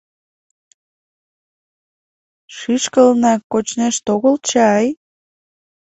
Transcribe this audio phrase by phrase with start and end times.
[2.55, 4.85] Шӱшкылынак кочнешт огыл чай?